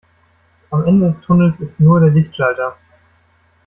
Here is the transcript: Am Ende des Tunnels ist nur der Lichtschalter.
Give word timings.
Am 0.71 0.83
Ende 0.87 1.05
des 1.09 1.21
Tunnels 1.21 1.59
ist 1.59 1.79
nur 1.79 1.99
der 1.99 2.09
Lichtschalter. 2.09 2.75